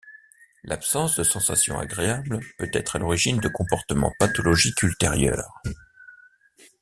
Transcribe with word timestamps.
L’absence 0.63 1.15
de 1.15 1.23
sensation 1.23 1.77
agréable 1.77 2.39
peut 2.57 2.71
être 2.73 2.95
à 2.95 2.97
l’origine 2.97 3.39
de 3.39 3.47
comportements 3.47 4.11
pathologiques 4.17 4.81
ultérieurs. 4.81 5.61